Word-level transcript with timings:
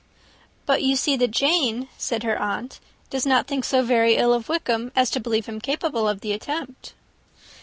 "But 0.65 0.81
you 0.81 0.95
see 0.95 1.15
that 1.17 1.29
Jane," 1.29 1.87
said 1.95 2.23
her 2.23 2.35
aunt, 2.35 2.79
"does 3.11 3.23
not 3.23 3.45
think 3.45 3.63
so 3.63 3.85
ill 3.87 4.33
of 4.33 4.49
Wickham, 4.49 4.91
as 4.95 5.11
to 5.11 5.19
believe 5.19 5.45
him 5.45 5.61
capable 5.61 6.09
of 6.09 6.21
the 6.21 6.31
attempt." 6.31 6.95